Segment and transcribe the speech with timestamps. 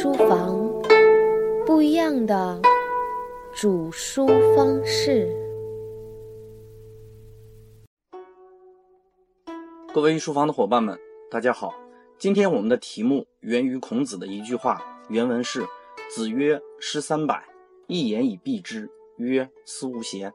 [0.00, 0.56] 书房，
[1.66, 2.62] 不一样的
[3.52, 5.28] 煮书方式。
[9.92, 10.96] 各位书房的伙伴们，
[11.28, 11.74] 大家好。
[12.16, 15.66] 今天我们的题目源于孔子的一句话，原文是
[16.14, 17.42] ：“子曰：诗三百，
[17.88, 20.32] 一言以蔽之，曰思无邪。”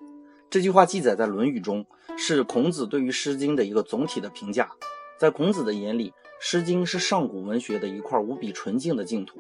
[0.52, 1.86] 这句话记载在《论语》中，
[2.18, 4.70] 是孔子对于《诗经》的一个总体的评价。
[5.18, 6.10] 在孔子的眼里，
[6.42, 9.40] 《诗经》是上古文学的一块无比纯净的净土。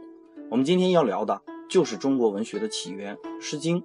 [0.53, 3.81] 我们今天要聊的就是中国文学的起源，《诗经》。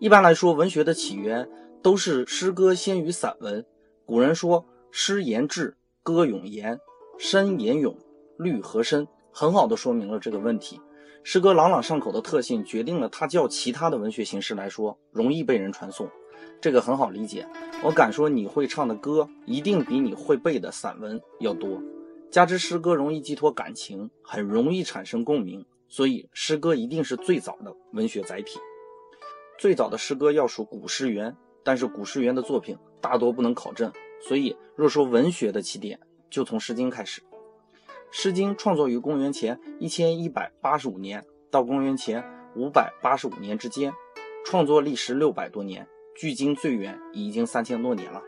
[0.00, 1.48] 一般来说，文学的起源
[1.80, 3.64] 都是诗歌先于散文。
[4.04, 6.80] 古人说：“诗言志，歌咏言，
[7.18, 7.96] 深言咏，
[8.36, 10.80] 律和声。”很好的说明了这个问题。
[11.22, 16.10] 诗歌朗朗上口的特性，决定了它较其他的文学形式来说容易被人传颂。
[16.60, 17.46] 这个很好理解。
[17.84, 21.80] 我敢说，你会唱的歌一定比你会背的散文要多。
[22.30, 28.60] 加之诗歌容易寄托感情，很容易产生共鸣，所以诗歌一定是最早的文学载体。
[29.58, 35.98] 最早的诗歌要数古诗源，但是古诗源的作品大多不能考证，所以若说文学的起点，
[36.30, 37.20] 就从《诗经》开始。
[38.12, 43.92] 《诗经》创作于公元前一千一百八十五年到公元前五百八十五年之间，
[44.46, 48.22] 创作历时六百多年，距今最远已经三千多年了。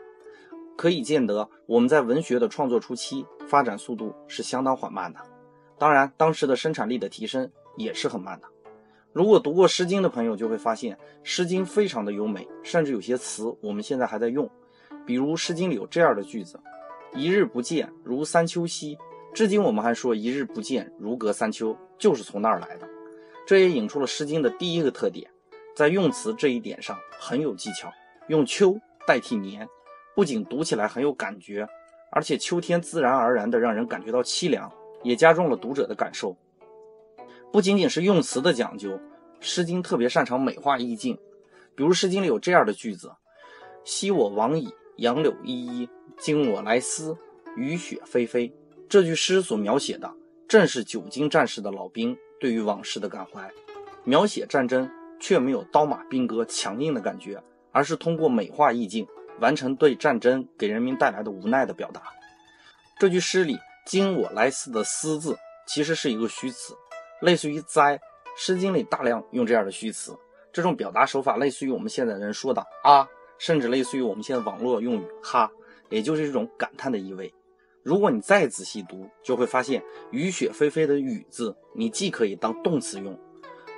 [0.77, 5.19] 可以见得，我们在文学的创作初期发展速度是相当缓慢的。
[5.77, 8.47] 当然，当时的生产力的提升也是很慢的。
[9.11, 14.49] 如果读过《诗经》的朋友就会发现，《诗经》非常的优美，甚至有些词我们现在还在用。
[15.05, 16.59] 比如《诗经》里有这样的句子
[17.13, 18.97] ：“一日不见，如三秋兮。”
[19.33, 22.87] 至今我们还说“一日不见，如隔三秋”，就是从那儿来的。
[23.45, 25.29] 这也引出了《诗经》的第一个特点，
[25.75, 27.91] 在用词这一点上很有技巧，
[28.29, 29.67] 用“秋”代替“年”，
[30.15, 31.67] 不仅读起来很有感觉，
[32.11, 36.35] 而且秋天自然而然的让人感觉到凄凉，也加重了读者的感受。
[37.51, 38.91] 不仅仅是用词的讲究，
[39.39, 41.17] 《诗经》特别擅长美化意境。
[41.75, 43.11] 比如《诗经》里有这样的句子
[43.83, 45.87] ：“昔我往矣，杨柳依依；
[46.17, 47.17] 今我来思，
[47.55, 48.51] 雨雪霏霏。”
[48.87, 50.11] 这句诗所描写的，
[50.47, 53.51] 正是久经战事的老兵对于往事的感怀，
[54.03, 54.87] 描写战争
[55.19, 59.07] 却没有刀马兵戈强硬的感觉，而是通过美化意境，
[59.39, 62.01] 完成对战争给人民带来的无奈的表达。
[62.99, 66.73] 这句诗里“今我来思”的“思”字，其实是一个虚词，
[67.21, 67.97] 类似于“哉”。
[68.35, 70.17] 《诗经》里大量用这样的虚词，
[70.51, 73.07] 这种表达手法类似于我们现在人说的“啊”，
[73.37, 75.51] 甚至类似于我们现在网络用语“哈”，
[75.89, 77.31] 也就是一种感叹的意味。
[77.83, 83.19] 如果你再仔细读，就会发现“雨雪霏霏”的“雨”字，你既可以当动词用，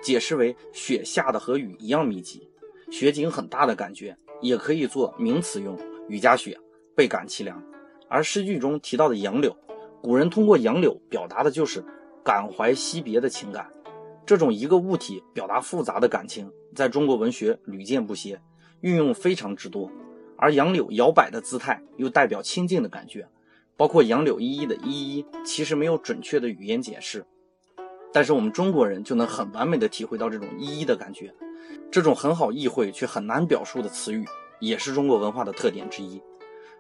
[0.02, 2.50] 解释为雪下的和雨一样密集，
[2.92, 4.16] 雪景很大的感觉；
[4.46, 6.58] 也可以做名词用，雨夹雪，
[6.96, 7.62] 倍感凄凉。
[8.08, 9.56] 而诗句中提到的杨柳，
[10.02, 11.84] 古人通过杨柳表达的就是
[12.24, 13.70] 感怀惜别的情感。
[14.26, 18.42] 这种一个物体表达复杂的感情，在中国文学屡见不鲜，
[18.82, 19.92] 运用非常之多。
[20.38, 23.28] 而杨柳摇摆的姿态，又代表清静的感觉。
[23.78, 27.26] 包括杨柳依依的依依，其实没有准确的语言解释，
[28.14, 31.34] 但是我们中国人就能很完美的体会到这种依依的感觉。
[31.92, 34.26] 这种很好意会却很难表述的词语，
[34.60, 36.22] 也是中国文化的特点之一。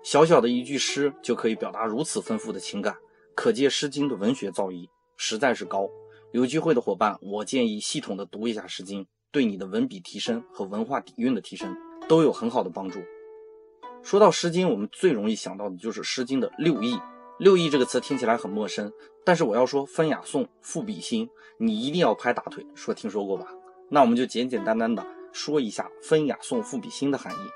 [0.03, 2.95] 小小的一句诗就可以表达如此丰富的情感，
[3.33, 4.87] 可见《诗经》的文学造诣
[5.17, 5.89] 实在是高。
[6.31, 11.75] 有机会的伙伴，我建议系统的读一下《诗经》，对你的文笔提升和文化底蕴的提升
[12.07, 12.99] 都有很好的帮助。
[14.03, 16.99] 说到《诗经》，我们最容易想到的就是《诗经》的六艺。
[17.39, 18.91] 六艺这个词听起来很陌生，
[19.25, 23.47] 但是我要说分雅颂、赋比兴，你一定要拍大腿说听说过吧？
[23.89, 27.49] 那我们就简简单单的说一下分雅颂、赋比兴的含义。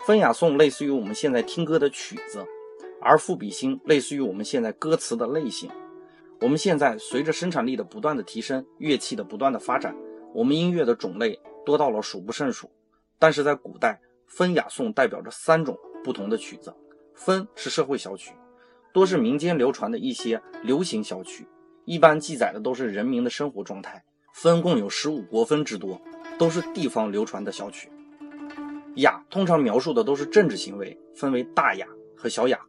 [0.00, 2.44] 分雅颂类似于我们现在听歌的曲子，
[3.00, 5.70] 而赋比兴类似于我们现在歌词的类型。
[6.40, 9.96] 我们现在随着生产力的不断的提升，乐器的不断的发展，
[10.34, 12.70] 我们音乐的种类多到了数不胜数。
[13.18, 15.78] 但是在古代，分雅颂代表着三种。
[16.04, 16.70] 不同的曲子，
[17.14, 18.34] 分是社会小曲，
[18.92, 21.48] 多是民间流传的一些流行小曲，
[21.86, 24.04] 一般记载的都是人民的生活状态。
[24.34, 25.98] 分共有十五国分之多，
[26.36, 27.88] 都是地方流传的小曲。
[28.96, 31.86] 雅通常描述的都是政治行为，分为大雅
[32.16, 32.60] 和小雅。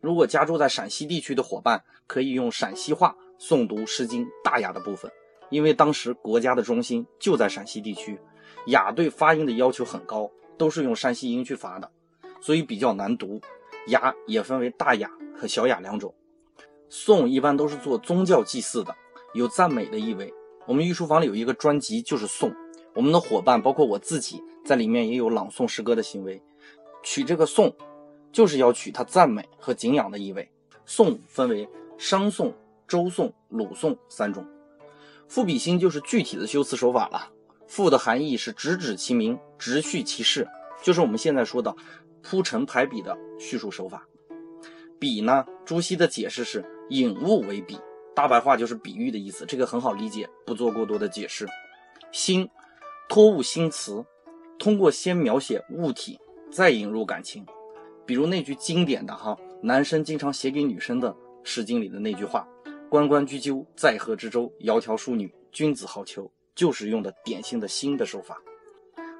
[0.00, 5.10] 如果家住在陕西地区的伙伴，可以用陕西话诵读《诗经》大雅的部分，
[5.50, 8.16] 因为当时国家的中心就在陕西地区，
[8.68, 11.90] 雅对发音的要求很高，都是用山西音去发的。
[12.40, 13.40] 所以比较难读，
[13.88, 16.14] 雅也分为大雅和小雅两种。
[16.88, 18.94] 颂一般都是做宗教祭祀的，
[19.34, 20.32] 有赞美的意味。
[20.68, 22.54] 我们御书房里有一个专辑就是颂，
[22.94, 26.42] 我们的伙伴包括我自己在里面也有朗诵诗歌的行为。
[27.02, 27.74] 取这个颂，
[28.32, 30.46] 就是要取它赞美和敬仰的意味。
[30.84, 31.66] 颂分为
[31.96, 32.54] 商颂、
[32.86, 34.46] 周颂、鲁颂三种。
[35.26, 37.30] 赋比兴就是具体的修辞手法了。
[37.66, 40.46] 赋的含义是直指其名，直叙其事，
[40.82, 41.74] 就是我们现在说的
[42.20, 44.06] 铺陈排比的叙述手法。
[44.98, 47.78] 比呢，朱熹的解释是引物为比，
[48.18, 51.46] 大白话就是比喻的意思，这个很好理解，不做过多的解释。
[52.10, 52.50] 兴，
[53.08, 54.04] 托物兴词，
[54.58, 56.18] 通过先描写物体，
[56.50, 57.46] 再引入感情。
[58.04, 61.12] 比如那句经典的哈，男生经常写给女生的
[61.44, 62.44] 《诗经》里的那句话
[62.90, 68.42] ：“关关雎鸠，在河之洲，窈窕淑女，君子好逑。”就是用的典型的兴的手法。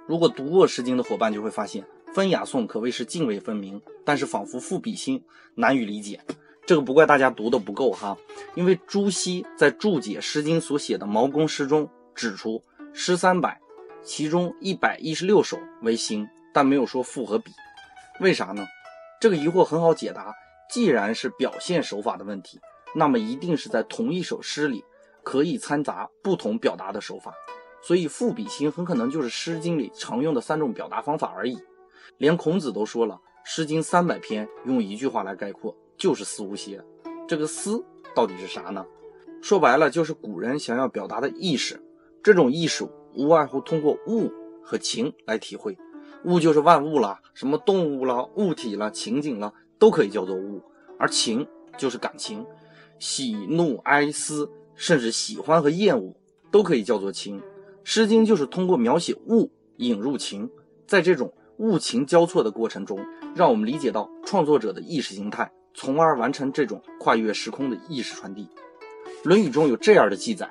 [0.08, 5.22] 如果读过《诗经》的伙伴就会发现，风雅颂可谓是泾渭分明，但是仿佛赋比兴，
[5.54, 6.20] 难以理解。
[6.68, 8.14] 这个不怪大家读的不够哈，
[8.54, 12.62] 因为朱熹在注解《诗经》所写的毛公诗中指出，
[12.92, 13.58] 诗三百，
[14.02, 17.50] 其中一百一十六首为兴，但没有说赋和比，
[18.20, 18.66] 为啥呢？
[19.18, 20.34] 这个疑惑很好解答，
[20.70, 22.60] 既然是表现手法的问题，
[22.94, 24.84] 那么一定是在同一首诗里。
[25.24, 27.34] 可以掺杂不同表达的手法，
[27.82, 31.58] 所以赋比兴很可能就是《诗经》里常用的三种表达方法而已。
[32.18, 33.14] 连孔子都说了，
[33.44, 36.82] 《诗经》三百篇用一句话来概括，就是“思无邪”。
[37.28, 37.84] 这个“思”
[38.14, 38.86] 到底是啥呢？
[39.42, 41.82] 说白了，就是古人想要表达的意识。
[42.22, 45.76] 这种意识无外乎通过物和情来体会。
[46.24, 50.62] 物就是万物啦，什么动物啦、物体啦、情景啦，都可以叫做物。
[50.98, 51.46] 而情
[51.76, 52.46] 就是感情，
[52.98, 54.50] 喜怒哀思。
[54.80, 56.14] 甚至喜欢和厌恶
[56.52, 57.40] 都可以叫做情，
[57.82, 60.48] 《诗经》就是通过描写物引入情，
[60.86, 63.04] 在这种物情交错的过程中，
[63.34, 65.50] 让我们理解到创作者的意识形态，
[65.80, 68.48] 从而完成这种跨越时空的意识传递。
[69.28, 70.50] 《论语》中有这样的记载：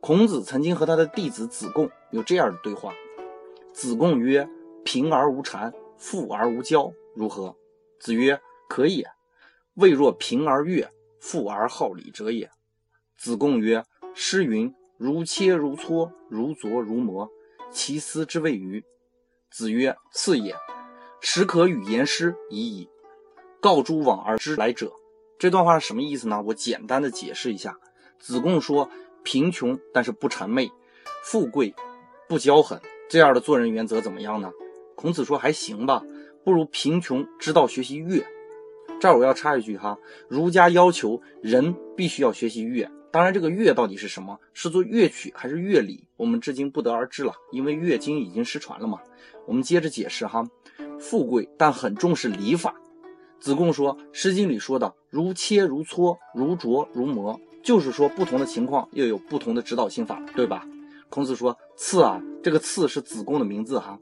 [0.00, 2.92] 孔子曾经和他的弟子子贡有这样的对话。
[3.72, 4.46] 子贡曰
[4.84, 7.56] ：“贫而无谄，富而无骄，如何？”
[7.98, 8.38] 子曰
[8.68, 9.08] ：“可也。
[9.76, 10.90] 未若贫而悦，
[11.20, 12.50] 富而好礼者也。”
[13.16, 13.82] 子贡曰
[14.14, 17.30] ：“诗云：‘如切如磋，如琢如磨，
[17.70, 18.84] 其斯之谓与？’”
[19.50, 20.54] 子曰：“赐也。
[21.22, 22.90] 始可与言诗已矣。
[23.66, 24.92] 告诸往而知来者。”
[25.40, 26.40] 这段话是什么意思呢？
[26.46, 27.76] 我简单的解释一下。
[28.20, 28.88] 子贡说
[29.24, 30.70] ：“贫穷但是不谄媚，
[31.24, 31.74] 富贵
[32.28, 32.80] 不骄横，
[33.10, 34.52] 这样的做人原则怎么样呢？”
[34.94, 36.04] 孔子说：“还行吧，
[36.44, 38.24] 不如贫穷知道学习乐。”
[39.00, 39.98] 这儿我要插一句哈，
[40.28, 42.88] 儒家要求人必须要学习乐。
[43.10, 44.38] 当然，这个乐到底是什么？
[44.54, 46.06] 是做乐曲还是乐理？
[46.16, 49.00] 我们至今不得而知了，因为乐经已经失传了嘛。
[49.46, 50.46] 我们接着解释哈，
[50.98, 52.74] 富贵但很重视礼法。
[53.40, 60.66] 子贡说，《诗经》里说的“如切如磋，如琢如磨”，就是说不同的情况又有不同的指导心法，对吧？
[61.08, 63.98] 孔子说：“刺啊，这个刺是子贡的名字哈。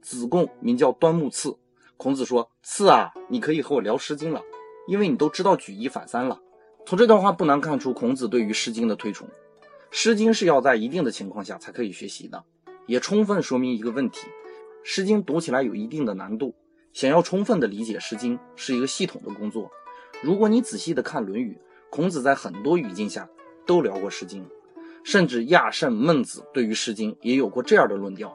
[0.00, 1.56] 子贡名叫端木赐。
[1.96, 4.40] 孔子说：刺啊，你可以和我聊《诗经》了，
[4.86, 6.40] 因为你都知道举一反三了。”
[6.86, 9.26] 从这段话不难看出孔子对于《诗经》的推崇，
[9.90, 12.44] 《诗经》是要在一定的情况下才可以学习的，
[12.86, 14.20] 也充分说明一个问题：
[14.84, 16.54] 《诗经》读起来有一定的难度。
[16.96, 19.70] 想要充分的理解《诗经》是一个系统的工作。
[20.22, 21.52] 如果你仔细的看《论语》，
[21.90, 23.28] 孔子在很多语境下
[23.66, 24.42] 都聊过《诗经》，
[25.04, 28.32] 甚至亚圣、孟子对于《诗经》也有过这样的论调：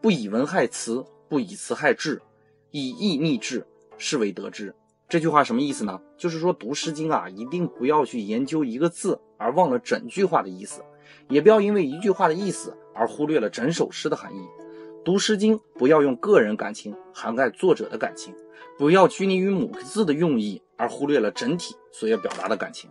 [0.00, 2.22] 不以文害词，不以词害志，
[2.70, 3.66] 以意逆志，
[3.96, 4.72] 是为得之。
[5.08, 6.00] 这句话什么意思呢？
[6.16, 10.84] 就是说读《诗经》啊，一定不要去研究一个字而忘了整句话的意思，
[11.28, 14.46] 也不要因为一句话的意思而忽略了整首诗的含义。
[15.08, 18.34] 读《诗经》不要用个人感情涵盖作者的感情，
[18.76, 22.90] 不要拘泥于某个字的用意而忽略了整体所要表达的感情。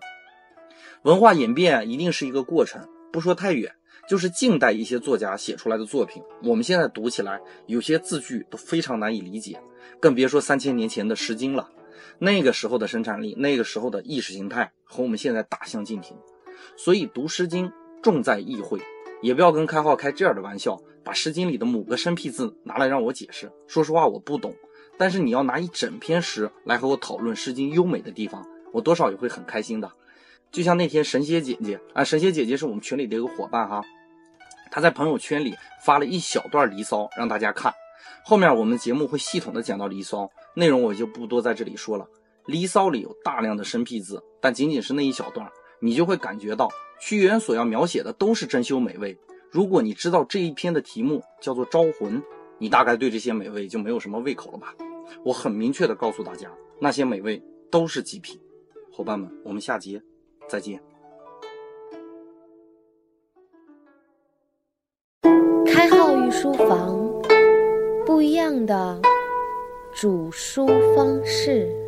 [1.04, 3.72] 文化演变一定是一个过程，不说太远，
[4.10, 9.62] 就是近代一些作家写出来的作品，我们现在读起来有些字句都非常难以理解，
[10.00, 11.70] 更别说三千年前的《诗经》了。
[12.18, 16.18] 那个时候的生产力，那个时候的意识形态和我们现在大相径庭，
[16.76, 17.68] 所以读《诗经》
[18.02, 18.80] 重在意会，
[19.22, 23.52] 也不要跟开号开这样的玩笑，把《诗经》里的某个生僻字拿来让我解释。
[23.68, 24.54] 说实话，我不懂，
[24.98, 29.92] 但是你要拿一整篇诗来和我讨论《诗经》优美的地方，我多少也会很开心的。
[30.52, 33.82] 就像那天神仙姐姐啊，神仙姐姐是我们群里的一个伙伴哈，
[34.72, 37.74] 她在朋友圈里发了一小段《离骚》让大家看。
[38.24, 42.06] 后面我们节目会系统的讲到《离骚》，内容我就不多在这里说了。
[42.46, 45.50] 《离骚》里有大量的生僻字，但仅仅是那一小段，
[45.82, 49.18] 你就会感觉到屈原所要描写的都是珍馐美味。
[49.50, 52.22] 如果你知道这一篇的题目叫做《招魂》，
[52.58, 54.76] 你大概对这些美味就没有什么胃口了吧？
[55.24, 58.40] 我很明确的告诉大家，那些美味都是极品。
[58.92, 60.02] 伙伴们，我们下节
[60.50, 60.82] 再见。
[65.66, 66.98] 开号御书房。
[68.06, 69.00] 不一样的
[69.94, 71.87] 煮书方式。